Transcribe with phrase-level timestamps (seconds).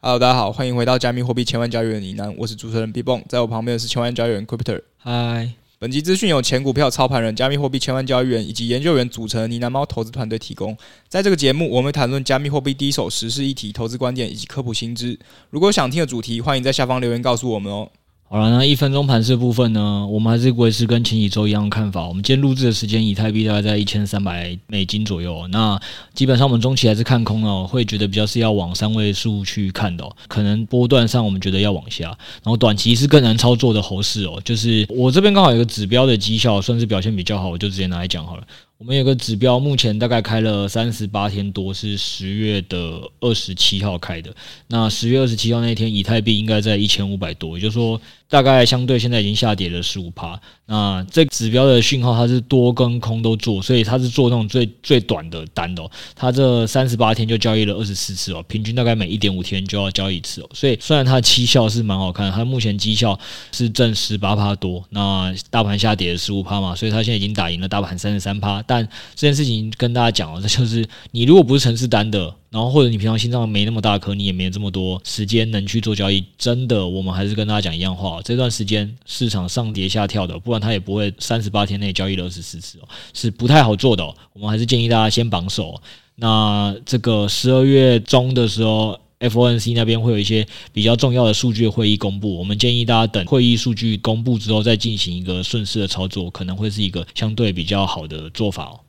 [0.00, 4.80] Hello，大家好，欢迎回到加密货币千万交易员呢喃，我是主持人 B 蹦，在我旁边的是千万交易员 Cryptor。
[4.96, 10.76] 嗨，本集资讯由前股票操盘人、加密货币千万交易员以及研究员组成的呢喃猫投资团队提供。
[11.08, 15.18] 在这个节目，我们会谈论加密货币第一手时事议题、投资观点以及科普新知。
[15.50, 17.90] 如果有想听的主题，欢迎在下方留言告诉我们哦。
[18.30, 22.06] 好了，那一分钟盘势部分呢，我们还是维持跟前几周一样的看法。
[22.06, 25.48] 我们今天录制的时间，以太币大概在一千三百美金左右。
[25.48, 25.80] 那
[26.12, 30.06] 基本上我们中期还是看空哦，会觉得比较是要往三位数去看的。
[30.28, 32.08] 可能波段上我们觉得要往下，
[32.42, 34.38] 然后短期是更难操作的猴市哦。
[34.44, 38.42] 就是我这边刚好有个指标的绩效，算是表现比较好，我就直接拿来讲好了。
[38.76, 44.32] 我们有个指标，目前大概开了三十八天多，是十月的二十七号开的。
[44.68, 47.98] 那十月二十七号那天，以太币应该在一千五百多，也就是说。
[48.30, 55.90] 大概相对现在已经下跌了十五趴，那这指标的讯号它是多跟空都做，所以它是做那种最最短的单的哦。
[56.14, 60.50] 它这三十八天就交易了二十四次哦，平均大概每一点五天就要交易一次哦。
[60.52, 63.18] 所以虽然它的绩效是蛮好看，它目前绩效
[63.52, 68.62] 是正十八趴多，那大盘下跌了十五趴嘛，所以它现在已经打赢了大盘三十三趴。
[68.66, 72.34] 但这件事情跟大家讲哦，这就是你如果不是程式单的。
[72.50, 76.24] 然后或者你平常心脏没那么大颗，你也没这么多时间能去做交易。
[76.38, 84.02] 真的，我们还是跟大家讲一样话，这段时间市场上跌下跳的，不然它也不会三十八天内交易了二十四次哦，是不太好做的。
[84.32, 85.78] 我们还是建议大家先绑手。
[86.14, 98.80] 那这个十二月中的时候，FOMC 那边会有一些比较重要的数据会议公布，我们建议大家等会议数据公布之后再进行一个顺势的操作，可能会是一个相对比较好的做法哦。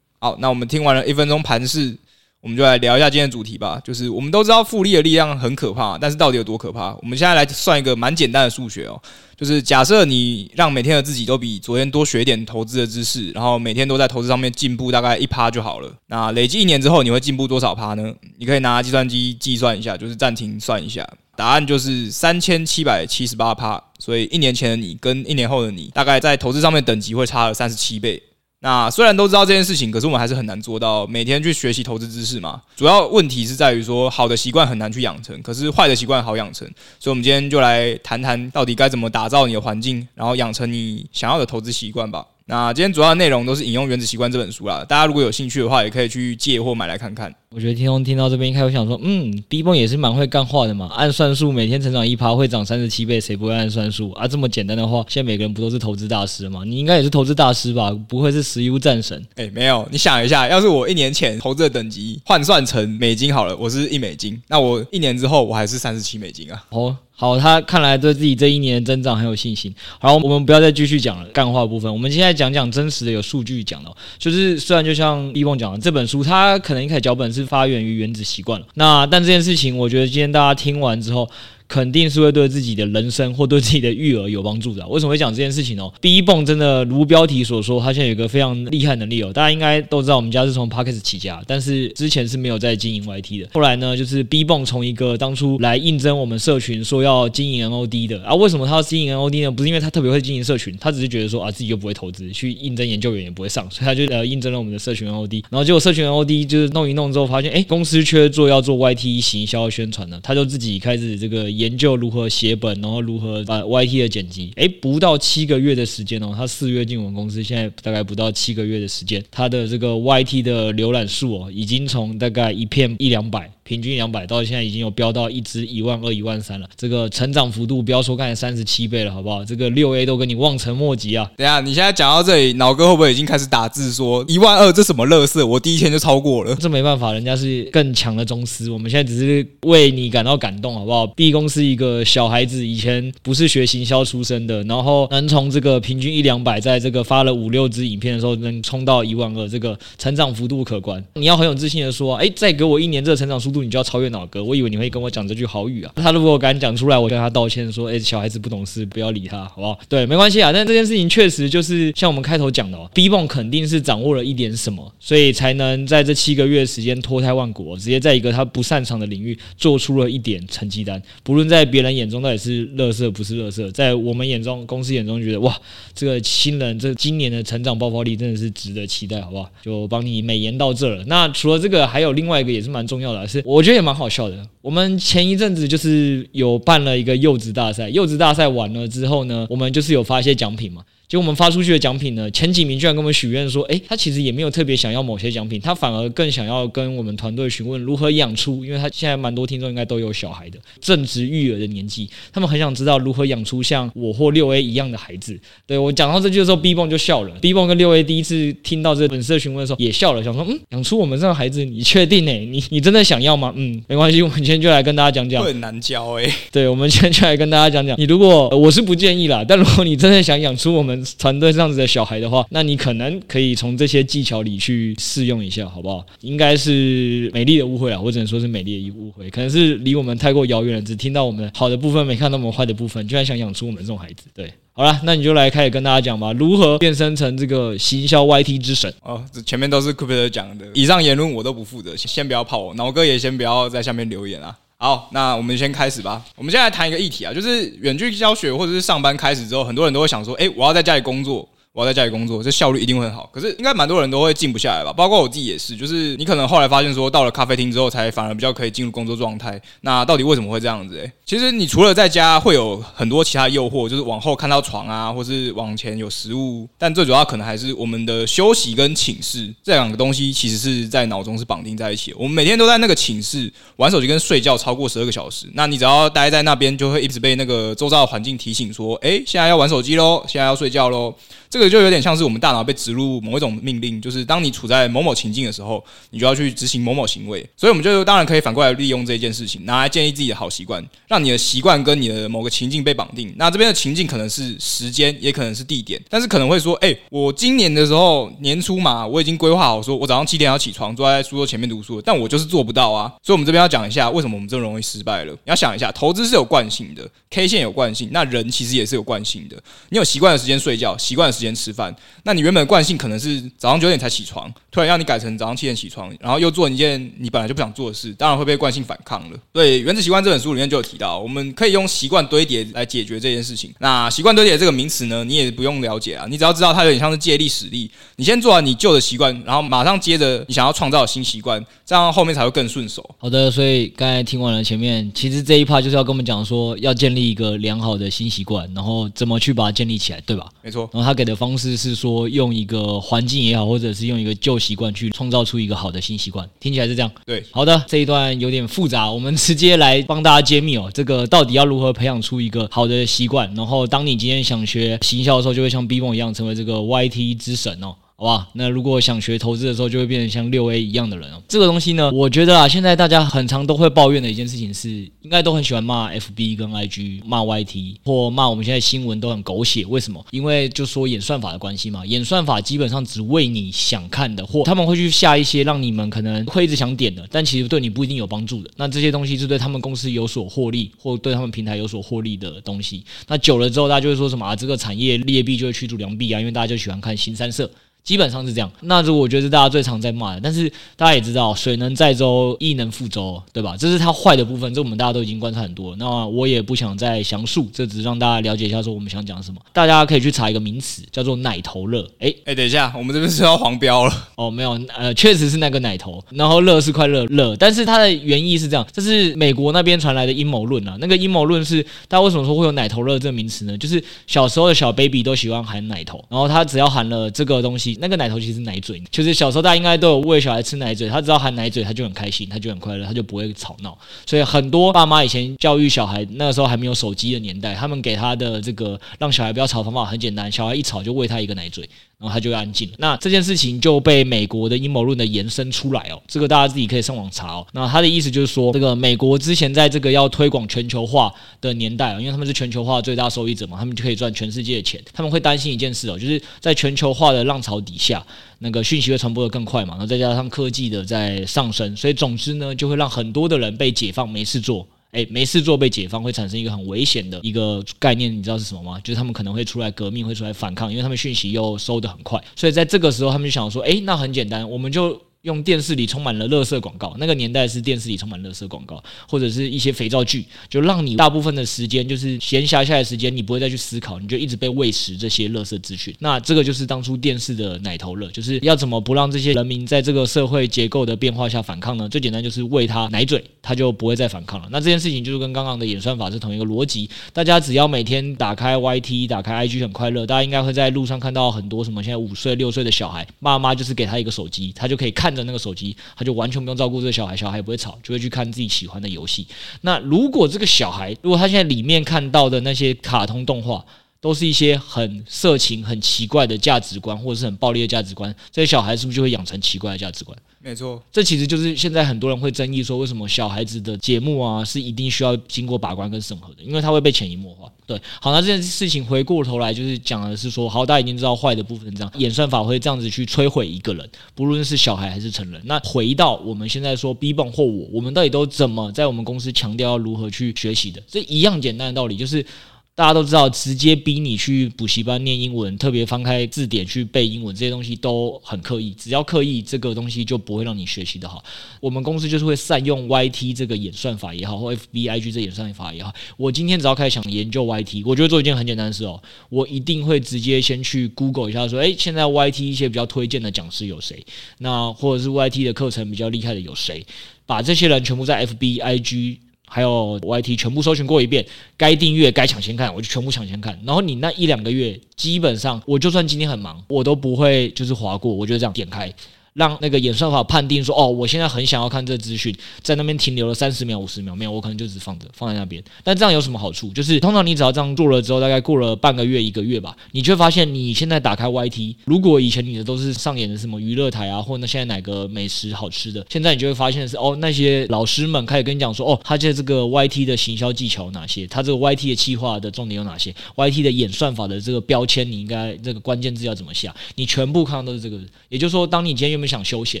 [0.20, 1.96] 好，那我们听完了一分钟盘势。
[2.42, 3.80] 我们就来聊一下今天的主题吧。
[3.84, 6.92] 就是我们都知道复利的力量很可怕，但是到底有多可怕？
[7.00, 9.00] 我们现在来算一个蛮简单的数学哦。
[9.36, 15.92] 就是假设你让每天的自己都比昨天多学一点投资的知识，然后每天都在投资上面进步大概一趴就好了。
[16.08, 18.12] 那累计一年之后，你会进步多少趴呢？
[18.38, 23.80] 你可以拿计算机计算一下，就是暂停算一下，答案就是三千七百七十八趴。
[24.00, 28.20] 所以一年前的你跟一年后的你，大概在投资上面等级会差了三十七倍。
[28.64, 32.62] 那虽然都知道这件事情，可是我们还是很难做到每天去学习投资知识嘛。
[32.76, 36.64] 主要问题是在于说，好的习惯很难去养成，可是坏的习惯好养成。
[37.00, 42.24] 所以，我们今天就来谈谈到底该怎么打造你的环境，然后养成你想要的投资习惯吧。
[42.46, 47.34] 那今天主要的内容都是引用《原子习惯》这本书啦，大家如果有兴趣的话，也可以去借或买来看看。
[47.54, 54.26] 我觉得听众听到这边，应该会想说，嗯，B 梦也是蛮会干话的嘛，按算术每天成长一趴会涨三十七倍，谁不会按算术啊？
[54.26, 56.62] 这么简单的话，现在每个人不都是投资大师吗？
[56.64, 57.90] 你应该也是投资大师吧？
[58.08, 59.22] 不会是石油战神？
[59.36, 66.64] 哎、欸，没有，你想一下，要是我一年前投资的等级换算成美金好了，我是一美金，那我一年之后我还是三十七美金啊？
[66.70, 66.96] 哦。
[67.14, 69.72] 好，他看来对自己这一年的增长很有信心。
[70.00, 81.28] 好，我们不要再继续讲了，干话部分，我们现在讲讲真实的有数据讲的，就是虽然就像 B 梦讲的，这本书它可能一开始脚本是发源于原子习惯了，那但这件事情，我觉得今天大家听完之后。
[81.72, 84.86] 肯定是会对自己的人生或对自己的育儿有帮助的。
[84.88, 89.32] 为什么会讲这件事情哦？B 蹦真的如标题所说，他现在有一个非常厉害能力哦。
[89.32, 93.48] 大家应该都知道，我们家是从 Podcast 起家，但是之前是没有在经营 YT 的。
[93.54, 99.50] 后来呢，就是 B 蹦从一个当初来应征我们社群说要经营 NOD 的啊，为什么他要经营 NOD 呢？
[99.50, 105.42] 不是因为他特别会经营社群，他只是觉得说啊，自己又不会投资，去应征研究员也不会上，所以他就呃应征了我们的社群 NOD。
[105.48, 112.28] 然后结果社群 NOD 就是弄一弄之后，发现哎，公司缺做要做 YT 行销宣传的，他就自己开始这个研究如何。
[112.32, 114.52] 写本，然后如何把 YT 的剪辑？
[114.56, 123.52] 诶，不到七个月的时间哦，他四月进我们公司，现在大概不到七个月的时间，他的这个 YT 的浏览数哦，已经从大概一片一两百。
[123.72, 126.68] 平均两百，到现在已经有飙到一支一万二、一万三了。
[126.76, 129.42] 这个成长幅度，不要说刚才三十七倍了，好不好？
[129.42, 131.30] 这个六 A 都跟你望尘莫及啊！
[131.38, 135.46] 等下，你现在讲到这里，脑哥会不会已经开始打字说一万二这什么乐色？
[135.46, 136.54] 我第一天就超过了。
[136.56, 138.70] 这没办法，人家是更强的宗师。
[138.70, 151.02] 我们现在只是为你感到感动，好不好？B 公司一个小孩子，以前不是学行销出身的，然后能从这个平均一两百，在这个发了五六支影片的时候，能冲到一万二，这个成长幅度可观。
[151.14, 154.26] 你要很有自信的说，哎，再给我一年这个成长速度，你就要超越脑。
[154.26, 155.92] 哥，我以为你会跟我讲这句好语啊！
[155.96, 160.52] 他如果敢讲出来，我跟他道歉说：“哎，小孩子不懂事，不要理他，好不好？”对，没关系啊。
[160.52, 171.02] 但这件事情确实就是像我们开头讲的哦，B 蹦肯定是掌握了一点什么，所以才能在这七个月时间脱胎换骨，直接在一个他不擅长的领域做出了一点成绩单。
[171.22, 175.54] 不论在别人眼中到底是乐色不是乐色，在我们眼中，公司眼中觉得哇，
[175.94, 179.50] 这个新人这今年的成长爆发力真的是值得期待，好不好？
[179.62, 181.04] 就帮你美言到这了。
[181.06, 184.36] 那除了这个，还有另外一个也是蛮重要的，是我觉得也蛮好笑的。
[184.60, 190.82] 我们前一阵子就是有办了一个柚子大赛，柚子大赛完了之后呢，我们就是有发一些奖品嘛。
[191.08, 205.38] 结果我们发出去的奖品呢，前几名居然跟我们许愿说，诶，他其实也没有特别想要某些奖品，他反而更想要跟我们团队询问如何养出，因为他现在蛮多听众应该都有小孩的，正值育儿的年纪，他们很想知道如何养出像我或六 A 一样的孩子。
[205.66, 212.32] 对，我讲到这句的时候，B bomb 就笑了，B bomb 跟六 A 第一次听到这粉丝的询问的时候也笑了，想说，嗯，养出我们这样的孩子，你确定呢？
[212.50, 213.52] 你你真的想要吗？
[213.54, 216.32] 嗯，没关系，我们今天就来跟大家讲讲，会很难教诶。
[216.50, 226.04] 对，我们今天就来跟大家讲讲，你如果我是不建议啦，但如果你真的想养出我们团队这样子的小孩的话，那你可能可以从这些技巧里去试用一下，好不好？
[226.20, 234.24] 应该是美丽的误会啊，我只能说是美丽的一误会，可能是离我们太过遥远了，只听到我们好的部分，没看到我们坏的部分，居然想养出我们这种孩子。
[234.34, 238.92] 对，好了，那你就来开始跟大家讲吧，如何变身成这个行销 YT 之神？
[239.02, 244.56] 哦，这前面都是 Cupid 讲的，以上言论我都不负责，先不要泡我，脑哥也先不要在下面留言啊。
[244.82, 246.20] 好，那我们先开始吧。
[246.34, 251.48] 我们现在来谈一个议题啊，就是远距教学或者是上班开始之后，很多人都会想说，哎，我要在家里工作。
[251.74, 253.26] 我要在家里工作，这效率一定会很好。
[253.32, 255.74] 可是应该蛮多人都会静不下来吧，包括我自己也是。
[255.74, 259.58] 就是你可能后来发现说，到了咖啡厅之后，才反而比较可以进入工作状态。
[259.80, 260.98] 那到底为什么会这样子？
[260.98, 272.12] 诶，其实你除了在家会有很多其他诱惑，就是往后看到床啊，或是往前有食物，但最主要可能还是我们的休息跟寝室这两个东西，其实是在脑中是绑定在一起。
[272.18, 281.14] 我们每天都在那个寝室玩手机跟睡觉超过十二个小时，那你只要待在那边，就会一直被那个周遭的环境提醒说，诶，现在要玩手机喽，现在要睡觉喽。
[281.48, 285.80] 这个这个就有点像是我们大脑被植入某一种命令，就是当你处在某某情境的时候，
[286.10, 287.38] 你就要去执行某某行为。
[287.56, 293.32] 所以，我们就当然可以反过来利用这件事情，拿来建立自己的好习惯，让你的习惯跟你的某个情境被绑定。
[293.36, 303.08] 那这边的情境可能是时间，也可能是地点，但是可能会说，哎，我今年的时候年初嘛，我已经规划好，说我早上七点要起床，坐在书桌前面读书，但我就是做不到啊。
[303.22, 305.32] 所以，我们这边要讲一下为什么我们这么容易失败了。
[305.32, 309.56] 你要想一下，投资是有惯性的，K 线有惯性，那人其实也是有惯性的。
[309.90, 311.94] 你有习惯的时间睡觉，习惯的时间吃饭。
[312.24, 319.38] 那你原本的惯性可能是早上九点才起床，突然让你改成早上七点起床，然后又做一件你本来就不想做的事，当然会被惯性反抗了。
[319.52, 323.72] 对，《原子习惯》这本书里面就有提到，我们可以用习惯堆叠来解决这件事情。
[323.78, 327.90] 那习惯堆叠这个名词呢，你也不用了解啊，你只要知道它有点像是借力使力。
[328.16, 333.08] 你先做完你旧的习惯，然后马上接着你想要创造的新习惯，这样后面才会更顺手。
[333.18, 340.46] 好的，所以刚才听完了前面，其实这一趴就是要跟我们讲说，要建立一个良好的新习惯，然后怎么去把它建立起来，对吧？
[340.62, 340.88] 没错。
[340.92, 343.00] 然后他给的方式是说用一个。
[343.02, 347.10] 环境也好，或者是用一个旧习惯去创造出一个好的新习惯，听起来是这样。
[347.26, 350.90] 对，好的，这一段有点复杂，我们直接来帮大家揭秘哦。
[350.94, 353.52] 这个到底要如何培养出一个好的习惯？
[353.54, 357.94] 然后，当你今天想学行销的时候，就会像 B bomb 一样成为这个 YT 之神哦。
[358.22, 361.42] 好吧，那如果想学投资的时候，就会变成像六 A 一样的人哦。
[361.48, 364.88] 这个东西呢，我觉得啊，现在大家很常都会抱怨的一件事情是，
[365.22, 369.84] 应该都很喜欢骂 FB 跟 IG，骂 YT 或骂我们现在新闻都很狗血。
[369.86, 370.24] 为什么？
[370.30, 372.06] 因为就说演算法的关系嘛。
[372.06, 378.70] 演算法基本上只为你想看的，或他们会去下一些让你们可能会一直想点的，但其实对你不一定有帮助的。
[378.76, 383.04] 那这些东西是对他们公司有所获利，或对他们平台有所获利的东西。
[383.26, 384.54] 那久了之后，大家就会说什么啊？
[384.54, 387.68] 这个产业劣币就会驱逐良币啊，因为大家就喜欢看新三色。
[388.04, 390.40] 基本上是这样，那如果我觉得是大家最常在骂的。
[390.40, 393.76] 但是大家也知道，水能载舟，亦能覆舟，对吧？
[393.78, 395.94] 这是它坏的部分，这我们大家都已经观察很多。
[395.96, 399.60] 那我也不想再详述，这只是让大家了解一下，说我们想讲什么。
[399.72, 402.04] 大家可以去查一个名词，叫做“奶头乐”。
[402.18, 404.50] 哎哎，等一下，我们这边是要黄标了哦？
[404.50, 410.96] 没有，呃，确实是那个奶头，然后“乐”是快乐“乐”，但是它的原意是这样，这是美国那边传来的阴谋论啊。
[410.98, 413.78] 那个阴谋论是，大家为什么说会有“奶头乐”这个名词呢？
[413.78, 418.72] 就是小时候的小 baby 都喜欢喊奶头，然后他只要喊了这个东西，那个奶头其实奶。
[418.72, 423.98] 奶嘴，就是小时候大家应该都有喂小孩吃奶嘴，他只要含奶嘴，他就很开心，他就很快乐，他就不会吵闹。
[424.24, 431.86] 所以很多爸妈以前教育小孩，那个时候还没有手机的年代，他们给他的这个让小孩不要吵的方法很简单，小孩一吵就喂他一个奶嘴。
[432.22, 432.88] 然后他就会安静。
[432.98, 437.66] 那这件事情就被美国的阴谋论的延伸出来哦，这个大家自己可以上网查哦。
[437.72, 445.02] 那他的意思就是说，这个美国之前在这个要推广全球化的年代，因为他们是全球化最大受益者嘛，他们就可以赚全世界的钱。
[445.12, 448.24] 他们会担心一件事哦，就是在全球化的浪潮底下，
[448.60, 454.86] 那个讯息会传播得更快嘛，然后再加上科技的在上升，所以总之呢，就会让很多的人被解放没事做。
[455.12, 458.98] 哎，没事做被解放会产生一个很危险的一个概念，你知道是什么吗？
[459.00, 467.14] 就是他们可能会出来革命，会出来反抗，因为他们讯息又收得很快，所以在这个时候，他们就想说，哎，那很简单，我们就用电视里充满了垃圾广告。
[467.18, 476.14] 那个年代是电视里充满垃圾广告，或者是一些肥皂剧，就让你大部分的时间就是闲暇下来时间，你不会再去思考，你就一直被喂食这些垃圾资讯。
[476.20, 482.08] 那这个就是当初电视的奶头乐，就是要怎么不让这些人民在这个社会结构的变化下反抗呢？
[482.08, 483.42] 最简单就是喂他奶嘴。
[483.64, 484.66] 他就不会再反抗了。
[484.72, 487.08] 那这件事情就是跟刚刚的演算法是同一个逻辑。
[487.32, 499.46] 大家只要每天打开 YT、打开 IG 很快乐，大家应该会在路上看到很多什么现在五岁、六岁的小孩，爸妈就是给他一个手机，他就可以看看着那个手机，他就完全不用照顾这个小孩，小孩也不会吵，就会去看自己喜欢的游戏。
[499.80, 503.82] 那如果这个小孩，如果他现在里面看到的那些卡通动画，
[504.20, 510.36] 都是一些很色情、很奇怪的价值观，或者是很暴力的价值观，这些小孩是不是就会养成奇怪的价值观？
[510.64, 516.62] 没错，这其实就是现在很多人会争议说，为什么小孩子的节目啊是一定需要经过把关跟审核的？
[516.62, 517.68] 因为他会被潜移默化。
[517.84, 525.60] 对，好，那这件事情回过头来就是讲的是说，好，大家已经知道坏的部分这样，演算法会这样子去摧毁一个人，不论是小孩还是成人。
[525.64, 531.02] 那回到我们现在说，B 棒或我，我们到底都怎么在我们公司强调要如何去学习的？
[531.08, 532.46] 这一样简单的道理就是。
[532.94, 538.92] 大家都知道，直接逼你去补习班念英文，特别翻开字典去背英文，这些东西都很刻意。
[538.92, 541.42] 只要刻意，这个东西就不会让你学习得好。
[541.80, 546.12] 我们公司就是会善用 YT 这个演算法也好，或 FBIG 这演算法也好。
[546.36, 554.22] 我今天只要开始想研究 YT，我就会做一件很简单的事哦，我一定会直接先去 Google 一下，说，诶，现在 YT 一些比较推荐的讲师有谁？
[554.58, 557.06] 那或者是 YT 的课程比较厉害的有谁？
[557.46, 559.38] 把这些人全部在 FBIG。
[559.74, 561.42] 还有 YT 全部搜寻过一遍，
[561.78, 563.80] 该订阅该抢先看，我就全部抢先看。
[563.86, 569.10] 然后你那一两个月，基本上我就算今天很忙，我都不会就是划过，我就这样点开。
[569.54, 575.82] 让那个演算法判定说，哦，我现在很想要看这资讯，在那边停留了三十秒、五十秒，没有，我可能就只放着，放在那边。
[576.02, 576.88] 但这样有什么好处？
[576.90, 591.46] 就是通常你只要这样做了之后，大概过了半个月、一个月吧，你就会发现你现在打开 YT，如果以前你的都是上演的什么娱乐台啊，或那现在哪个美食好吃的，现在你就会发现是哦，那些老师们开始跟你讲说，哦，他这这个 YT 的行销技巧有哪些？
[591.46, 596.94] 他这个 YT 的企划的重点有哪些？YT 的演算法的这个标签，你应该这个关键字要怎么下？
[597.16, 598.18] 你全部看到都是这个。
[598.48, 600.00] 也就是说，当你今天原本想休闲，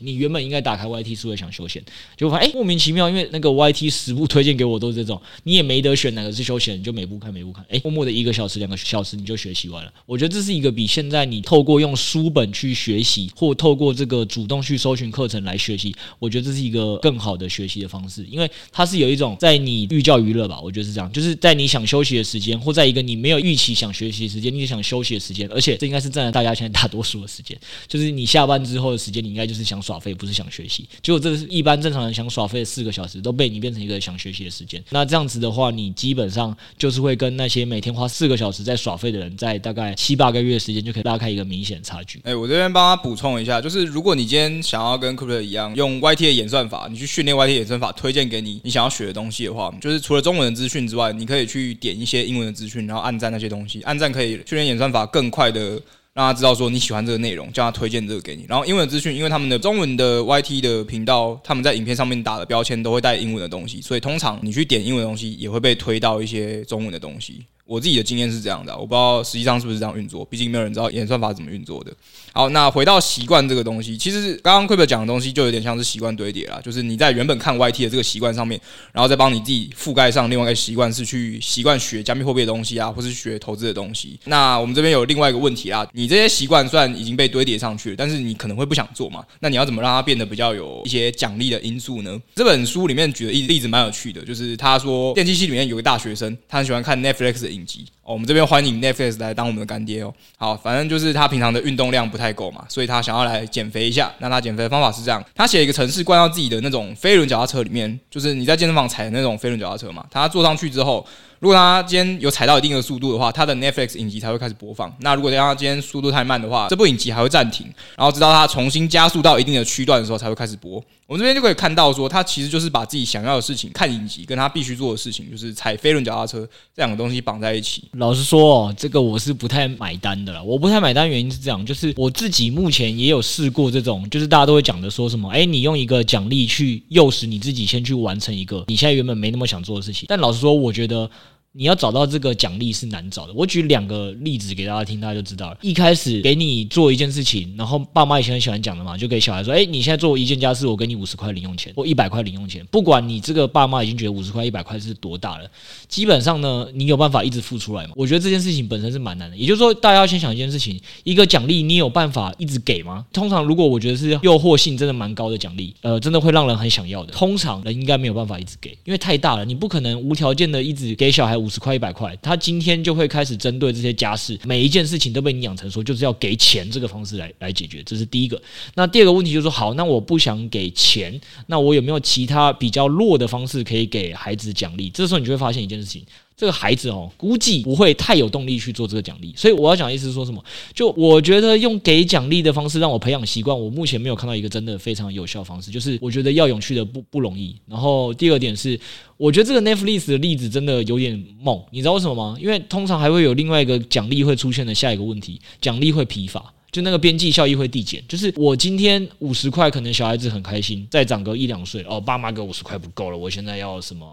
[0.00, 1.82] 你原本应该打开 YT 是为想休闲，
[2.16, 9.92] 结果发现哎，莫名其妙，因为那个 YT 十部推荐给我都是这种，你也没得选哪个是休闲，你就每部看每部看，哎，默默的一个小时两个小时你就学习完了。
[10.06, 30.14] 我觉得这是一个比现在你透过用书本去学习，或透过这个主动去搜寻课程来学习，我觉得这是一个更好的学习的方式，因为它是有一种在你寓教于乐吧，我觉得是这样，就是在你想休息的时间，或在一个你没有预期想学习的时间，你想休息的时间，而且这应该是占了大家现在大多数的时间，就是你下班之后的时间，你应该就是想耍废。
[30.14, 34.80] 不是想学习，结果这是一般正常人想耍废的四个小时，都被你变成一个想学习的时间。
[34.90, 42.20] 那这样子的话，你基本上就是会跟那些每天花四个小时在耍废的人，在大概七八个月的时间就可以拉开一个明显差距。
[42.22, 55.80] 哎，我这边帮他补充一下，就是如果你今天想要跟 Crypto 一样用 YT 的演算法，你去训练 YT 演算法推荐给你你想要学的东西的话，就是除了中文的资讯之外，你可以去点一些英文的资讯，然后按赞那些东西，按赞可以训练演算法更快的。
[56.14, 58.46] 让他知道说你喜欢这个内容，叫他推荐这个给你。
[58.48, 67.44] 然后英文资讯，因为他们的中文的 YT 的频道，他们在影片上面打的标签都会带英文的东西，所以通常你去点英文东西，也会被推到一些中文的东西。
[67.66, 71.92] 我自己的经验是这样的，我不知道实际上是不是这样运作，毕竟没有人知道演算法怎么运作的。
[72.32, 78.60] 好，那回到习惯这个东西，其实刚刚 Crypto 讲的东西就有点像是习惯堆叠啦，就是你在原本看 YT 的这个习惯上面，
[78.92, 84.18] 然后再帮你自己覆盖上另外一个习惯，是去习惯学加密货币的东西啊，或是学投资的东西。
[84.24, 89.24] 那我们这边有另外一个问题啦，你这些习惯虽然已经被堆叠上去了，但是你可能会不想做嘛？
[89.40, 92.20] 那你要怎么让它变得比较有一些奖励的因素呢？
[92.34, 97.86] 这本书里面举的例例子蛮有趣的，就是他说电机系里面有个大学生，他很喜欢看 Netflix 影集。
[98.02, 100.12] 哦，我们这边欢迎 Netflix 来当我们的干爹哦。
[100.36, 104.12] 好，反正就是他平常的运动量不太够嘛，所以他想要来减肥一下。
[104.18, 110.04] 那他减肥的方法是这样：他写一个程式，灌到自己的那种飞轮脚踏车里面，就是你在健身房踩的那种飞轮脚踏车嘛。
[110.10, 111.06] 他坐上去之后。
[111.40, 114.90] 如果他今天有踩到一定的速度的话，他的 Netflix 影集才会开始播放。
[115.00, 117.66] 那如果让他今天速度太慢的话，这部影集还会暂停，
[117.98, 120.82] 然后直到他重新加速到一定的区段的时候才会开始播。
[121.06, 127.84] 我们这边就可以看到说，他其实就是把自己想要的事情看影集，跟他必须做的事情就是踩飞轮脚踏车这两个东西绑在一起。
[127.92, 130.42] 老实说哦，这个我是不太买单的了。
[130.42, 140.06] 我不太买单原因是这样，就是我自己目前也有试过这种，就是大家都会讲的说什么，哎，你用一个奖励去诱使你自己先去完成一个你现在原本没那么想做的事情。
[140.08, 141.10] 但老实说，我觉得。
[141.56, 143.32] 你要找到这个奖励是难找的。
[143.32, 145.58] 我举两个例子给大家听，大家就知道了。
[145.62, 152.66] 一开始给你做一件事情，然后爸妈以前很喜欢讲的嘛，就给小孩说：“诶，你现在做一件家事，我给你五十块零用钱或一百块零用钱。
[152.72, 155.48] 不管你这个爸妈已经觉得五十块、一百块是多大了，
[155.86, 157.92] 基本上呢，你有办法一直付出来吗？
[157.94, 159.36] 我觉得这件事情本身是蛮难的。
[159.36, 163.06] 也就是说，大家要先想一件事情：一个奖励，你有办法一直给吗？
[163.12, 167.12] 通常，如果我觉得是诱惑性真的蛮高的奖励，呃，真的会让人很想要的。
[167.12, 178.40] 通常人应该没有办法一直给，因为太大了，你不可能无条件的一直给小孩五十块、一百块，他今天就会开始针对这些家事，每一件事情都被你养成说就是要给钱这个方式来来解决，这是第一个。
[178.74, 184.88] 那第二个问题就是说，好，那我不想给钱，那我有没有其他比较弱的方式可以给孩子奖励？
[184.88, 186.02] 这时候你就会发现一件事情。
[186.36, 190.44] 这个孩子哦，估计不会太有动力去做这个奖励，所以我要讲的意思是说什么？
[190.74, 195.70] 就我觉得用给奖励的方式让我培养习惯，我目前没有看到一个真的非常有效方式。
[195.70, 197.54] 就是我觉得要永续的不不容易。
[197.68, 198.78] 然后第二点是，
[199.16, 202.36] 我觉得这个 Netflix 的例子真的有点猛，你知道为什么吗？
[202.40, 208.02] 因为通常还会有另外一个奖励会出现的下一个问题，奖励会疲乏，就那个边际效益会递减。
[208.08, 214.04] 就是我今天五十块，可能小孩子很开心，再长个一两岁，哦，爸妈给五十块不够了，我现在要什么？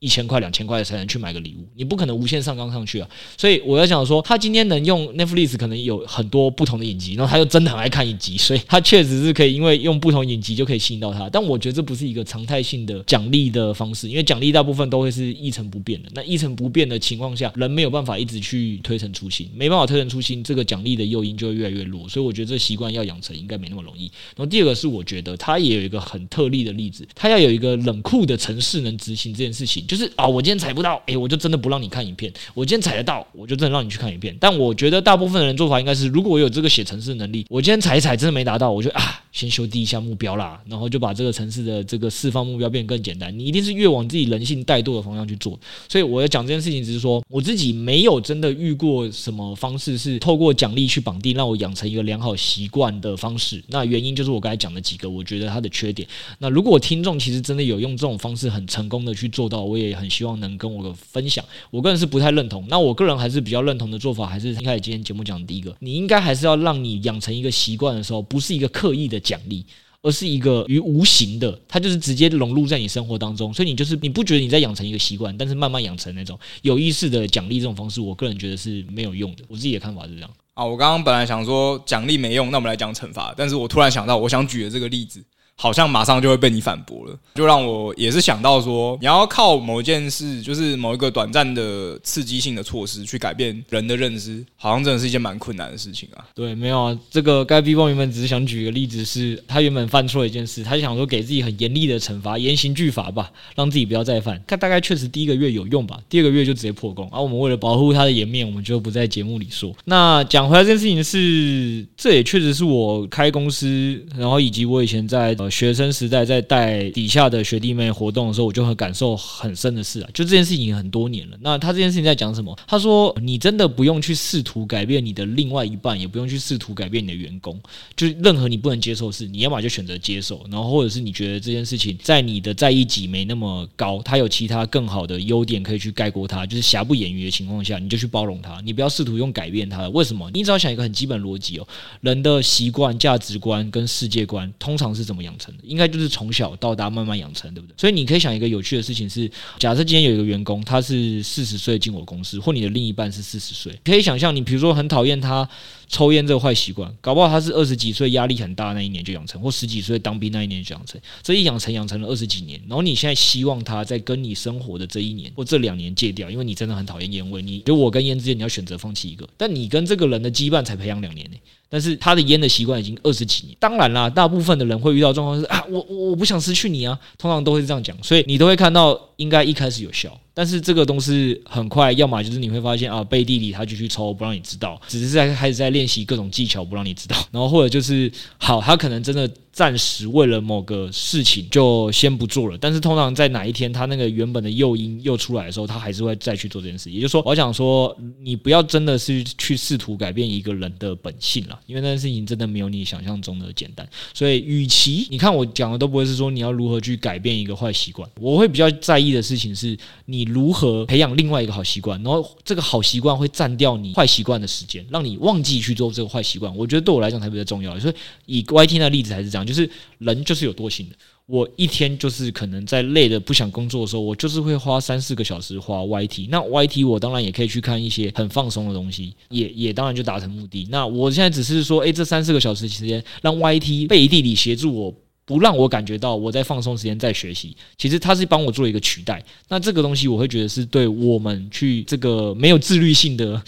[0.00, 3.10] 一千块、两千块才能去买个礼物，你不可能无限上纲上去啊！
[3.36, 11.28] 所以我要讲说，他今天能用 Netflix，可能有很多不同的影集，然后他又真的很爱看影集，所以他确实是可以因为用不同影集就可以吸引到他。
[11.28, 16.08] 但我觉得这不是一个常态性的奖励的方式，因为奖励大部分都会是一成不变的。
[16.14, 22.08] 那一成不变的情况下，人没有办法一直去推陈出新，没办法推陈出新，这个奖励的诱因就会越来越弱。
[22.08, 24.04] 所以我觉得这习惯要养成应该没那么容易。
[24.36, 30.58] 然后第二个是，我觉得他也有一个很特例的例子，他要有一个冷酷的城市能执行这件事情，就是啊，我今天。
[30.58, 32.32] 踩不到，诶，我就真的不让你看影片。
[32.52, 34.36] 我今天踩得到，我就真的让你去看影片。
[34.40, 43.38] 但我觉得大部分的人做法应该是，如果我有这个写程式能力，我今天踩一踩真的没达到，我就啊，先修第一项目标啦，然后就把这个城市的这个释放目标变得更简单。
[43.38, 45.56] 你一定是越往自己人性怠惰的方向去做。
[45.88, 53.62] 所以我要讲这件事情，只是说我自己没有真的遇过什么方式是透过奖励去绑定，让我养成一个良好习惯的方式。
[53.68, 56.08] 那原因就是我刚才讲的几个，我觉得它的缺点。
[56.40, 62.66] 那如果听众其实真的有用这种方式很成功的去做到，我也很希望能跟我的分享，我个人是不太认同。
[62.68, 69.64] 那我个人还是比较认同的做法，还是一开始今天节目讲的第一个，你应该还是要让你养成一个习惯的时候，不是一个刻意的奖励，
[70.00, 73.52] 而是一个于无形的，它就是直接融入在你生活当中。
[73.52, 79.44] 所以你就是你不觉得你在养成一个习惯，但是慢慢养成那种有意识的奖励这种方式，我个人觉得是没有用的。
[79.48, 80.30] 我自己的看法是这样。
[80.54, 85.22] 啊，我刚刚本来想说奖励没用，那我们来讲惩罚，但是我突然想到，我想举的这个例子。
[85.60, 96.24] 好像马上就会被你反驳了，就让我也是想到说，你要靠某一件事，就是某一个短暂的刺激性的措施去改变人的认知，好像真的是一件蛮困难的事情啊。
[96.32, 104.40] 对，没有啊，这个该 B bomb 原本只是想举个例子，是他原本犯错了一件事，他就想说给自己很严厉的惩罚，严刑峻法吧，让自己不要再犯。
[104.46, 107.08] 他 大概确实第一个月有用吧，第二个月就直接破功。
[107.10, 109.74] 而、啊、我们为了保护他的颜面，我们就不在节目里说。
[109.86, 116.18] 那讲回来这件事情是，这也确实是我开公司，然后以及我以前在呃学生时代。
[116.28, 121.36] 在带底下的学弟妹活动的时候，我就很感受很深的事啊，就这件事情很多年了。
[121.40, 122.54] 那他这件事情在讲什么？
[122.66, 127.58] 他说：“你真的不用去试图改变你的另外一半，也不用去试图改变你的员工，
[127.96, 139.88] 就任何你不能接受的事，你要么就选择接受，然后或者是你觉得这件事情在你的在意级没那么高，他有其他更好的优点可以去盖过他，就是瑕不掩瑜的情况下，你就去包容他，你不要试图用改变他。
[139.90, 140.30] 为什么？
[140.34, 141.66] 你只要想一个很基本逻辑哦，
[142.00, 146.08] 人的习惯、价值观跟世界观通常是怎么养应该就是。
[146.18, 147.74] 从小到大慢慢养成，对不对？
[147.76, 155.48] 所以你可以想一个有趣的事情是：假设今天有一个员工，他是四十岁进我公司，或你的另一半是四十岁，可以想象，你比如说很讨厌他
[155.88, 171.36] 抽烟这个坏习惯，搞不好他是二十几岁压力很大那一年就养成，或十几岁当兵那一年就养成，这一养成养成了二十几年，然后你现在希望他在跟你生活的这一年或这两年戒掉，因为你真的很讨厌烟味，你就我跟烟之间你要选择放弃一个，但你跟这个人的羁绊才培养两年呢。
[171.70, 180.18] 但是他的烟的习惯已经二十几年，当然啦，大部分的人会遇到状况是啊，我我我不想失去你啊，通常都会这样讲，所以你都会看到应该一开始有效。
[180.38, 187.16] 但是这个东西很快，要么就是你会发现啊，背地里他就去抽，不让你知道，只是在开始在练习各种技巧，不让你知道。
[187.32, 192.56] 然后或者就是好，他可能真的暂时为了某个事情就先不做了。
[192.56, 196.88] 但是通常在哪一天他那个原本的诱因又出来的时候，他还是会再去做这件事。
[196.88, 197.92] 也就是说，我想说，
[198.22, 203.84] 你不要真的是去试图改变一个人的本性了，因为那件事情真的没有你想象中的简单。
[204.14, 210.28] 所以，与其你看我讲的都不会是说你要如何去改变一个坏习惯，我会比较在意的事情是你。
[210.28, 212.00] 如何培养另外一个好习惯？
[212.02, 216.54] 然后这个好习惯会占掉你坏习惯的时间，让你忘记去做这个坏习惯。
[216.54, 217.76] 我觉得对我来讲才比较重要。
[217.80, 220.94] 所以以 YT 的例子还是这样，就是人就是有惰性的。
[221.26, 226.28] 我一天就是可能在累的不想工作的时候，我就是会花三四个小时花 YT。
[226.30, 230.66] 那 YT 我当然也可以去看一些很放松的东西，也也当然就达成目的。
[230.70, 234.94] 那我现在只是说，诶，这三四个小时时间让 YT 背地里协助我。
[235.26, 239.22] 不让我感觉到我在放松时间在学习，其实他是帮我做一个取代。
[239.46, 243.38] 那这个东西我会觉得是对我们去这个没有自律性的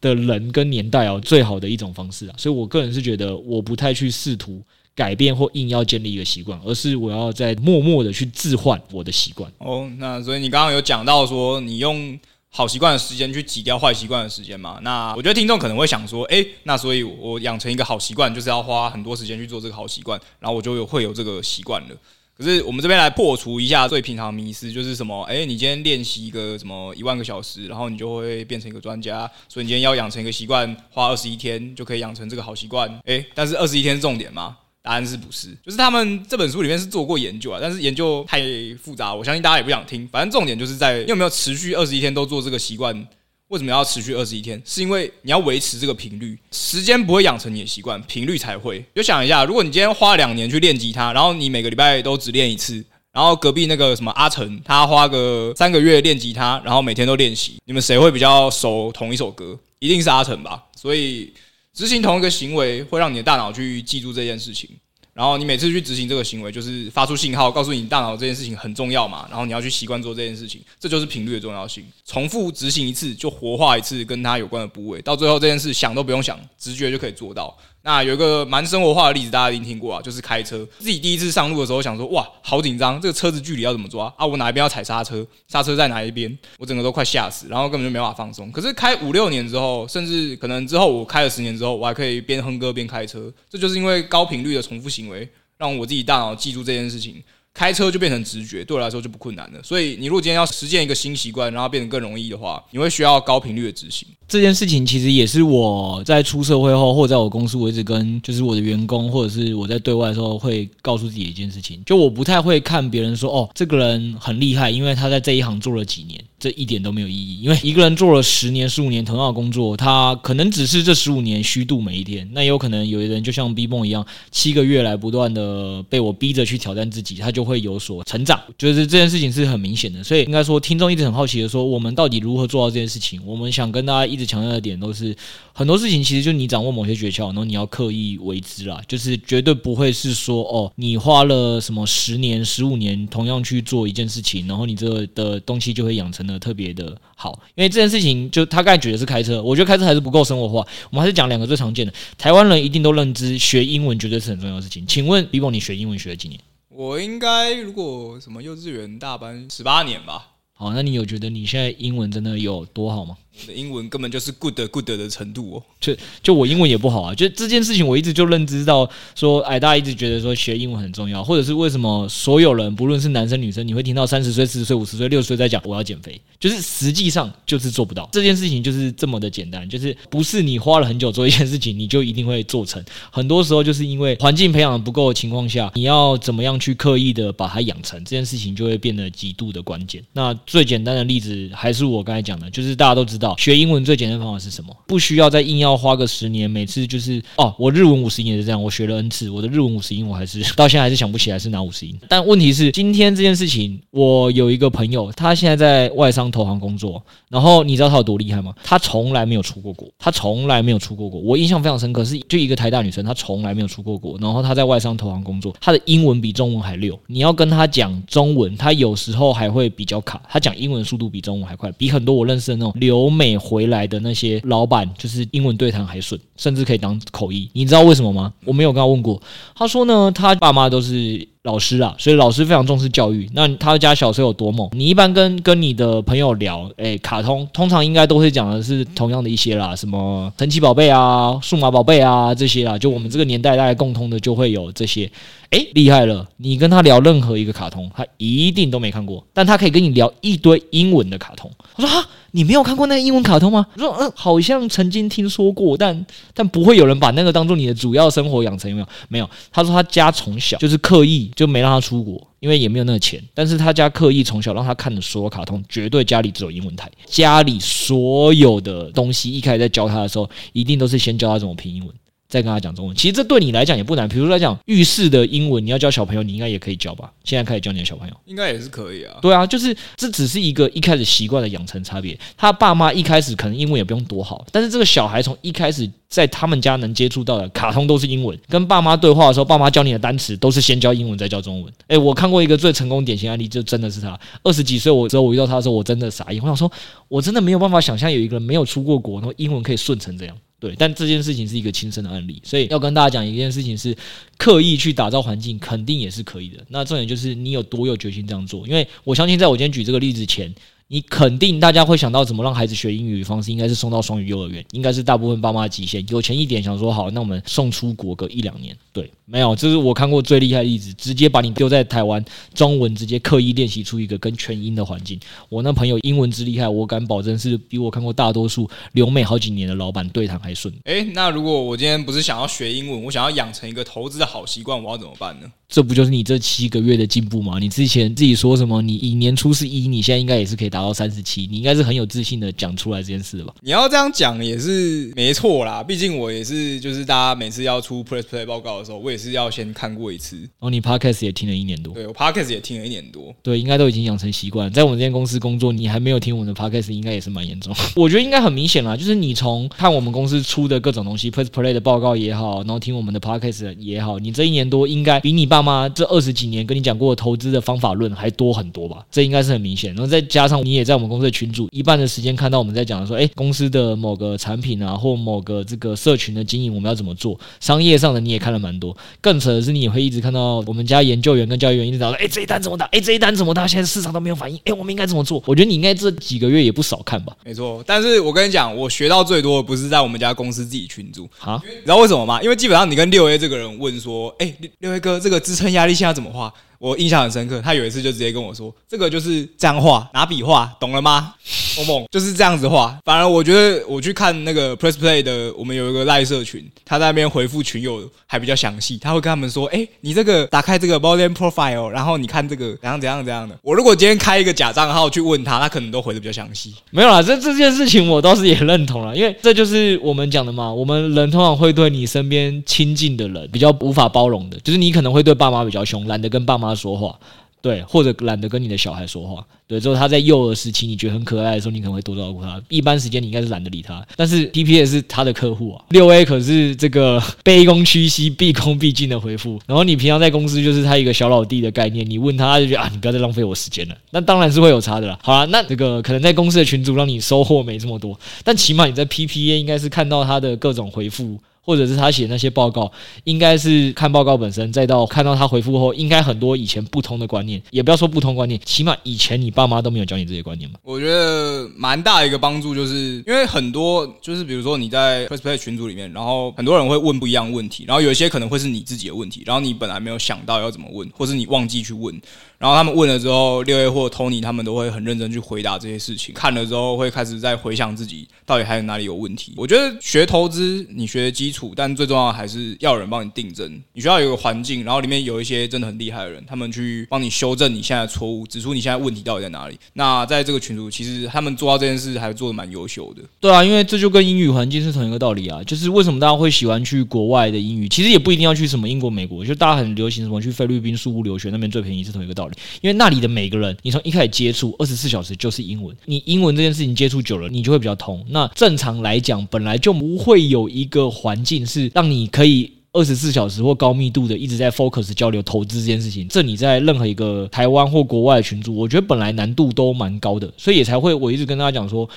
[0.00, 2.34] 的人跟年代哦，最好的一种方式啊。
[2.38, 4.62] 所以我个人是觉得我不太去试图
[4.98, 9.48] 改变或硬要建立一个习惯，而是我要在默默的去置换我的习惯。
[9.58, 12.18] 哦，那所以你刚刚有讲到说你用。
[12.50, 14.80] 好习惯的时间去挤掉坏习惯的时间嘛？
[14.82, 21.96] 那我觉得听众可能会想说，诶，那所以我养成一个好习惯，就是要花很多时间去做这个好习惯，然后我就有会有这个习惯了。
[22.36, 25.22] 可是我们这边来破除一下最平常的迷思，就是什么？
[25.24, 32.88] 诶，你今天练习一个什么一万个小时，然后你就会变成一个专家，所以你今天要养成一个习惯，花二十一天就可以养成这个好习惯。
[33.04, 34.56] 诶，但是二十一天是重点吗？
[34.82, 35.48] 答案是不是？
[35.64, 38.42] 就是他们这本书里面是做过研究啊，但是研究太
[38.82, 40.08] 复杂，我相信大家也不想听。
[40.08, 43.06] 反正重点就是在你有没有持续二十一天都做这个习惯。
[43.48, 44.60] 为什么要持续二十一天？
[44.62, 48.84] 是因为你要维持这个频率，时间不会养成你的习惯，频率才会。
[48.94, 59.58] 就想一下，如果你今天花两年去练吉他，然后你每个礼拜都只练一次，然后隔壁那个什么阿成，他花个三个月练吉他，然后每天都练习，你们谁会比较熟同一首歌？
[59.78, 60.62] 一定是阿成吧。
[60.76, 61.32] 所以
[61.78, 64.68] 执行同一个行为，会让你的大脑去记住这件事情。
[65.14, 69.28] 然后你每次去执行这个行为，就是发出信号，告诉你大脑这件事情很重要嘛。
[69.30, 71.86] 然后你要去习惯做这件事情，这就是频率的重要性。
[72.04, 77.56] 重复执行一次，就活化一次跟它有关的部位，到最后这件事想都不用想，直觉就可以做到。
[77.88, 80.58] 那有一个蛮生活化的例子，大家一定听过啊，就是开车。
[80.78, 84.26] 自己第一次上路的时候，想说哇，好紧张，这个车子距离要怎么抓啊？
[84.26, 85.26] 我哪一边要踩刹车？
[85.46, 86.38] 刹车在哪一边？
[86.58, 88.52] 我整个都快吓死，然后根本就没法放松。
[88.52, 93.32] 可是开五六年之后，甚至可能之后我开了十年之后，我还可以边哼歌边开车。
[93.48, 97.24] 这就是因为高频率的重复行为，让我自己大脑记住这件事情。
[97.58, 99.60] 开车就变成直觉，对我来说就不困难了。
[99.64, 104.06] 所以，你如果今天要实践一个新习惯，然后变得更容易的话，你会需要高频率的执行。
[104.28, 116.22] 这件事情其实也是我在出社会后，或者在我公司，我一直跟就是我的员工，或者是我在对外的时候，会告诉自己一件事情：就我不太会看别人说，哦，这个人很厉害，因为他在这一行做了几年。
[116.38, 122.28] 这一点都没有意义，因为一个人做了十年、十五年同样的工作，他可能只是这十五年虚度每一天。
[122.32, 128.40] 那也有可能有的人就像 B 梦一样，七个月来不断的被我逼着去挑战自己，他就会有所成长。
[128.56, 133.20] 就是这件事情是很明显的，所以应该说，听众一直很好奇的说，我们到底如何做到这件事情？
[133.26, 135.16] 我们想跟大家一直强调的点都是，
[135.52, 146.27] 很多事情其实就你掌握某些诀窍，然后你要刻意为之啦，就是绝对不会是说哦，你花了什么十年、十五年同样去做一件事情，然后你这个的东西就会养成。
[146.36, 150.66] 特别的好，因为这件事情就他刚才举的是开车，我觉得开车还是不够生活化。
[150.90, 154.84] 我们还是讲两个最常见的，台湾人一定都认知学英文绝对是很重要的事情。
[154.84, 156.40] 请问 Bibo，你学英文学了几年？
[156.70, 160.32] 我应该如果什么幼稚园大班十八年吧。
[160.52, 163.16] 好，那你有觉得你现在英文真的有多好吗？
[163.46, 182.82] 的英文根本就是 good good 的程度哦，就就我英文也不好啊，就这件事情我一直就认知到说，哎，大家一直觉得说学英文很重要，或者是为什么所有人不论是男生女生，你会听到三十岁、四十岁、五十岁、六十岁在讲我要减肥，就是实际上就是做不到这件事情，就是这么的简单，就是不是你花了很久做一件事情，你就一定会做成。
[183.10, 190.02] 很多时候就是因为环境培养的不够的情况下，你要怎么样去刻意的把它养成，这件事情就会变得极度的关键。
[190.12, 193.27] 那最简单的例子还是我刚才讲的，就是大家都知道。
[193.36, 194.74] 学英文最简单的方法是什么？
[194.86, 201.98] 不需要再硬要花个十年，每次就是哦，我日文五十音也是这样，我学了 N 次，我的日文五十音我还是 到现在还是想不起来是哪五十音。
[202.08, 208.54] 但问题是，今天这件事情，我有一个朋友，他现在在外商投行工作，然后你知道他有多厉害吗？
[208.62, 211.20] 他从来没有出过国，他从来没有出过国。
[211.20, 216.98] 我印象非常深刻，是就一个台大女生，她从来没有出过国，然后她在外商投行工作，她的英文比中文还溜。
[217.06, 223.68] 你要跟她讲中文，她有时候还会比较卡，她讲英文速度比中文还快，比很多我认识的那种留美回。
[223.68, 227.50] 来的那些老板就是英文对谈还顺，甚至可以当口译。
[227.52, 228.32] 你知道为什么吗？
[228.46, 229.20] 我没有跟他问过。
[229.54, 233.28] 他说呢，他爸妈都是老师啊，所以老师非常重视教育。
[233.34, 234.66] 那他家小时候有多猛？
[234.72, 242.78] 你一般跟跟你的朋友聊，哎，卡通通常应该都会讲的是同样的一些啦，什么神奇宝贝啊、数码宝贝啊这些啦。
[242.78, 245.10] 就我们这个年代大概共通的就会有这些。
[245.50, 246.26] 哎，厉害了！
[246.38, 251.50] 你跟他聊任何一个卡通，他一定都没看过，但他可以跟你聊一堆英文的卡通。
[251.76, 252.08] 我说哈。
[252.38, 253.66] 你没有看过那个英文卡通吗？
[253.76, 258.88] 说嗯，好像曾经听说过，但但不会有人把那个当做你的主要生活养成，有没有？
[259.08, 259.28] 没有。
[259.50, 263.20] 他说他家从小就是刻意就没让他出国，因为也没有那个钱。
[263.34, 266.88] 但是他家刻意从小让他看的所有卡通，绝对家里只有英文台。
[267.06, 271.92] 家里所有的东西一开始在教他的时候，一定都是先教他怎么拼英文。
[272.28, 274.06] 再跟他讲中文，其实这对你来讲也不难。
[274.06, 277.10] 比如说来讲浴室的英文，你要教小朋友，你应该也可以教吧？
[277.24, 279.16] 现在开始教你的小朋友，应该也是可以啊。
[279.22, 282.18] 对啊，就是这只是一个一开始习惯的养成差别。
[282.36, 291.72] 他爸妈一开始可能英文也不用多好，但是这个小孩从一开始在他们家能接触到的卡通都是英文，跟爸妈对话的时候，爸妈教你的单词都是先教英文再教中文。
[291.86, 294.20] 诶，我看过一个最成功典型案例，就真的是他。
[294.42, 296.70] 二十几岁我之后我遇到他的时候，我真的傻眼，我想说，
[297.08, 300.36] 我真的没有办法想象有一个人没有出过国，然后英文可以顺成这样。
[300.60, 303.96] 对，但这件事情是一个亲身的案例，所以要跟大家讲一件事情是，
[304.36, 306.58] 刻意去打造环境，肯定也是可以的。
[306.68, 310.52] 那重点就是你有多有决心这样做，因为我相信，在我今天举这个例子前，
[310.90, 316.02] 你肯定大家会想到怎么让孩子学英语的方式，应该是送到双语幼儿园，应该是大部分爸妈的极限。
[316.08, 318.74] 有钱一点想说好，那我们送出国个一两年。
[318.90, 322.24] 对，没有，这是我看过最厉害的例子，直接把你丢在台湾，
[322.54, 325.20] 中文直接刻意练习出一个跟全英的环境。
[325.50, 330.72] 我那朋友英文之厉害，我敢保证是比我看过大多数留美好几年的老板对谈还顺。
[330.84, 335.46] 诶，那如果我今天不是想要学英文，我想要养成一个投资的好习惯，我要怎么办呢？
[335.68, 337.58] 这不就是你这七个月的进步吗？
[337.60, 338.80] 你之前自己说什么？
[338.80, 343.54] 你以年初是一，你现在应该也是可以达到三十七，你应该是很有自信的讲出来这件事吧？
[343.60, 350.36] 你要这样讲也是没错啦，毕竟我也是，就是大家每次要出 Press Play 报告的时候，我也是要先看过一次。
[350.36, 354.72] 然后，你 Podcast 也听了一年多，对，我 Podcast 也听了一年多，对，应该都已经养成习惯。
[354.72, 357.74] 在我们这间公司工作，你还没有听我们的 Podcast，应该也是蛮严重。
[357.94, 366.38] 我觉得应该很明显啦，就是你从看我们公司出的各种东西，Press Play 的报告也好，然后听我们的 Podcast 也好，你这一年多应该比你爸妈这二十。
[366.38, 369.04] 几年跟你讲过投资的方法论还多很多吧？
[369.10, 369.92] 这应该是很明显。
[369.92, 377.40] 然后再加上你也在我们公司的群组，一半的时间看到我们在讲说，哎，公司的某个产品啊，或某个这个社群的经营，我们要怎么做？
[377.58, 378.94] 商业上的你也看了蛮多。
[379.22, 382.84] 更扯的是，你也会一直看到我们家研究员跟交易员一直讲，诶，这一单怎么打？
[382.92, 383.66] 哎，这一单怎么打？
[383.66, 384.60] 现在市场都没有反应。
[384.66, 385.42] 哎，我们应该怎么做？
[385.46, 387.34] 我觉得你应该这几个月也不少看吧？
[387.46, 387.82] 没错。
[387.86, 392.42] 但是我跟你讲，我学到最多的不是在我们家公司自己群组啊，你知道为什么吗？
[392.42, 396.52] 因为基本上你跟六 A 这个人问说，哎，六 A 哥，这个支撑压力线要怎么画？
[396.80, 401.34] 我印象很深刻，他有一次就直接跟我说：“这个就是这样画，拿笔画，懂了吗？”
[401.76, 402.98] 萌萌就是这样子画。
[403.04, 408.98] 反而我觉得我去看那个 Press Play 的，我们有一个赖社群，他在那边回复群友还比较详细。
[408.98, 416.74] 他会跟他们说：“哎、你这个打开这个 Volume Profile，然后你看这个怎样怎样怎样的。”我如果今天开一个假账号去问他，他可能都回得比较详细。
[416.90, 420.72] 没有啦，这这件事情我倒是也认同了，因为这就是我们讲的嘛。
[420.72, 427.18] 我们人通常会对你身边亲近的人比较无法包容的，就是你可能会对爸妈比较凶，懒得跟爸妈说话。
[427.60, 429.44] 对，或者懒得跟你的小孩说话。
[429.66, 432.58] 对，之后他在幼儿时期，你觉得很可爱的时候，你可能会多照顾他。
[432.70, 434.02] 一般时间你应该是懒得理他。
[434.16, 439.60] 但是 PPA 是他的客户啊，六 A 可是这个 卑躬屈膝、毕恭毕敬的回复。
[439.66, 443.96] 然后你平常在公司就是他一个小老弟的概念，你问他，他就觉得啊，你不要再浪费我时间了。
[444.10, 445.18] 那当然是会有差的啦。
[445.22, 451.38] 好啦，那这个可能在公司的群组让你收获没这么多，但起码你在 PPA 应该是看到他的各种回复。
[451.68, 452.90] 或者是他写那些报告，
[453.24, 460.78] 应该是看报告本身，再到看到他回复后，应该很多以前不同的观念，也不要说不同观念，起码以前你爸妈都没有教你这些观念嘛。
[460.82, 472.18] 我觉得蛮大一个帮助，就是因为很多就是比如说你在 p r e s Play 群组里面，然后很多人会问不一样的问题，然后有一些可能会是你自己的问题，然后你本来没有想到要怎么问，或是你忘记去问。
[472.58, 476.34] 然后他们问了之后，六 A 或 Tony 他们都会很认真去回答这些事情。
[476.34, 479.52] 看了之后会开始在回想自己到底还有哪里有问题。
[479.56, 483.80] 我觉得学投资你学基础，但最重要的还是要有人帮你订正。
[483.92, 489.78] 你需要有个环境，然后里面有一些真的很厉害的人，他们去帮你修正你现在的错误，指出你现在问题到底在哪里。
[489.92, 493.22] 那在这个群组，其实他们做到这件事还做得蛮优秀的。
[493.38, 495.62] 对啊，因为这就跟英语环境是同一个道理啊。
[495.62, 502.47] 就是为什么大家会喜欢去国外的英语，其实也不一定要去什么英国、美国，就大家很流行什么去菲律宾苏屋留学，那边最便宜是同一个道理。
[502.80, 503.28] 因为那里的。
[503.28, 508.24] 每个人，你从一开始接触二十四小时就是英文，你英文这件事情接触久了，你就会比较通。
[508.30, 516.26] 那正常来讲，本来就不会有一个环境是让你可以二十四小时或高密度的一直在 focus 交流投资这件事情。
[516.26, 522.08] 这你在任何一个台湾或国外的群组，我觉得本来难度都蛮高的，所以也才会我一直跟大家讲说。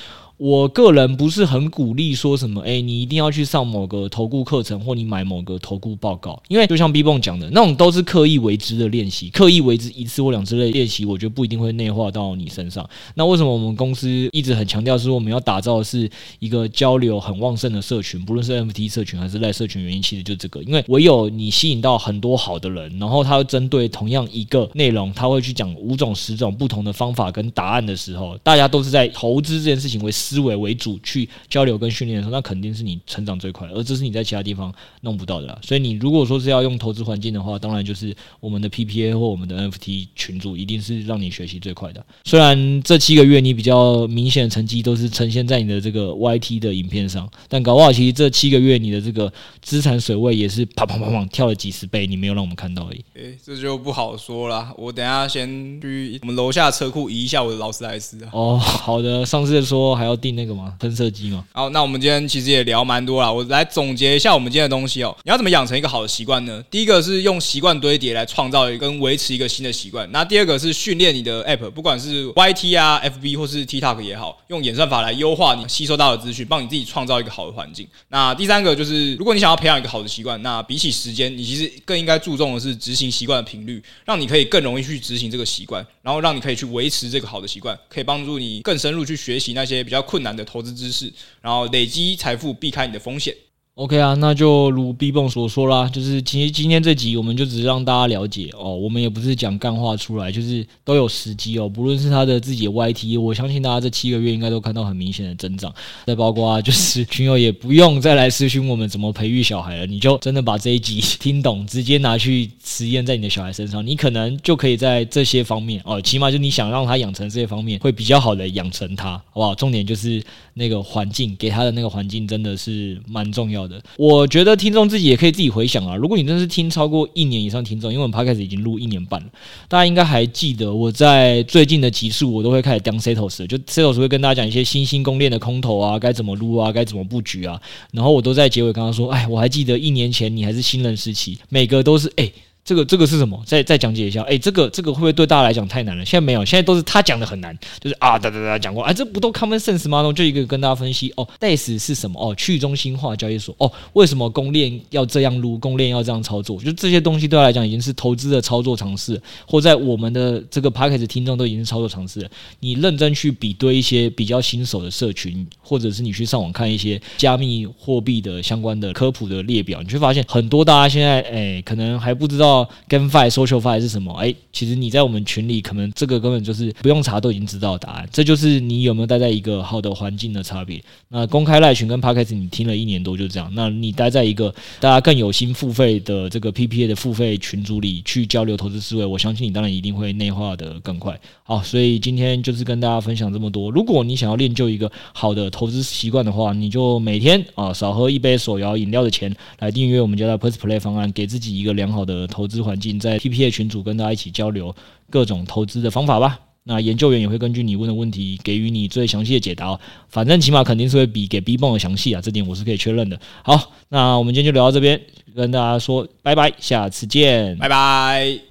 [0.43, 12.89] 我个人不是很鼓励说什么，诶，你一定要去上某个投顾课程，或你买某个投顾报告，因为就像 B 蹦讲的，那种都是刻意为之的练习，刻意为之一次或两次的练习，我觉得不一定会内化到你身上。
[13.13, 35.59] 那为什么我们公司一直很强调说我们要打造的是一个交流很旺盛的社群，不论是 MFT 社群还是赖社群，原因其实就这个，因为唯有你吸引到很多好的人，然后他会针对同样一个内容，他会去讲五种、十种不同的方法跟答案的时候，大家都是在投资这件事情为思维为主去交流跟训练的时候，那肯定是你成长最快的，而这是你在其他地方弄不到的啦。
[35.61, 42.05] 所以你如果说是要用投资环境的话，当然就是我们的 PPA 或我们的 NFT 群组，一定是让你学习最快的。
[42.23, 49.29] 虽然这七个月你比较明显的成绩都是呈现在你的这个 YT 的影片上，但搞不好其实这七个月你的这个
[49.61, 53.03] 资产水位也是啪啪啪啪跳了几十倍，你没有让我们看到而已。
[53.15, 54.73] 诶、欸，这就不好说了。
[54.77, 58.29] 我等下先去我们楼下车库移一下我的劳斯莱斯啊。
[58.31, 60.10] 哦，好的，上次说还要。
[60.11, 60.73] 要订那个吗？
[60.79, 61.43] 喷射机吗？
[61.53, 65.15] 好，那我们今天其实也聊蛮多了，我来总结一下我们今天的东西哦。
[65.23, 66.63] 你要怎么养成一个好的习惯呢？
[66.69, 70.09] 第一个是用习惯堆叠来创造跟维持一个新的习惯。
[70.11, 77.87] 那第二个是训练你的 App，不管是 YT 啊、FB 或是 TikTok 也好，用演算法来优化你吸收到的资讯，帮你自己创造一个好的环境。
[78.09, 91.11] 那第三个就是，如果你想要培养一个好的习惯，那比起时间，你其实更应该注重的是执行习惯的频率，让你可以更容易去执行这个习惯，然后让你可以去维持这个好的习惯，可以帮助你更深入去学习那些比较困难的投资知识，
[91.41, 93.35] 然后累积财富，避开你的风险。
[93.75, 101.69] OK 啊，那就如 B 蹦所说啦，就是其实今天这集我们就只是让大家了解哦，我们也不是讲干话出来，就是都有时机哦。
[101.69, 105.73] 不论是他的自己的 YT，我相信大家这七个月应该都看到很明显的增长。
[106.05, 119.55] 再包括啊就是群友也不用再来咨询我们怎么培育小孩了，你就真的把这一集 听懂，直接拿去实验在你的小孩身上，你可能就可以在这些方面哦，起码就你想让他养成这些方面，会比较好的养成他，好不好？
[119.55, 120.21] 重点就是
[120.55, 123.81] 那个环境给他的那个环境真的是蛮重要好的。
[123.97, 125.95] 我觉得听众自己也可以自己回想啊。
[125.95, 129.27] 如果你真的是听超过一年以上听众，因为我们 Podcast 已经录一年半了，
[129.67, 137.61] 大家应该还记得我在最近的集数，我都会开始 down settles，就 settles 会跟大家讲一些新兴公链的空投啊，该怎么撸啊，该怎么布局啊。
[137.91, 142.31] 然后我都在结尾刚刚说，哎，我还记得一年前你还是新人时期，每个都是哎。
[142.63, 143.41] 这个这个是什么？
[143.45, 144.21] 再再讲解一下。
[144.23, 146.05] 哎，这个这个会不会对大家来讲太难了？
[146.05, 150.01] 现在没有，现在都是他讲的很难，就是啊哒哒哒讲过，哎，这不都 common sense 吗？
[150.13, 152.19] 就一个跟大家分析哦，DEX 是什么？
[152.19, 153.55] 哦，去中心化交易所。
[153.57, 155.57] 哦，为什么公链要这样撸？
[155.57, 156.59] 公链要这样操作？
[156.61, 162.29] 就这些东西对他来讲已经是投资的操作尝试，或在我们的这个 p a c k a g e 听众都已经是操作尝试了。
[162.59, 172.50] 你认真去比对一些比较新手的社群，或者是你去上网看一些加密货币的相关的科普的列表，你会发现很多大家现在哎可能还不知道
[172.89, 173.29] GameFi。
[173.31, 174.13] SocialFi 是什么？
[174.13, 178.07] 哎，其实你在我们群里，可能这个根本就是不用查都已经知道答案。
[178.11, 180.83] 这就是你有没有待在一个好的环境的差别。
[181.09, 183.51] 那公开赖群跟 Podcast 你听了一年多就这样。
[183.55, 191.19] 那你待在一个大家更有心付费的这个 PPA 的付费群组里去交流投资思维，我相信你当然一定会内化的更快。
[191.43, 193.69] 好，所以今天就是跟大家分享这么多。
[193.71, 204.75] 如果你想要练就一个好的投资习惯的话，你就每天啊少喝一杯手摇饮料的钱来订阅我们家的 Press Play 方案，给自己一个良好的投投资环境，在 TPA 群组跟大家一起交流
[205.11, 206.39] 各种投资的方法吧。
[206.63, 209.79] 那研究员也会根据你问的问题给予你最详细的解答。
[210.09, 213.19] 反正起码肯定是会比给 B 泵的详细啊，这点我是可以确认的。
[213.43, 214.99] 好，那我们今天就聊到这边，
[215.35, 218.50] 跟大家说拜拜，下次见，拜拜。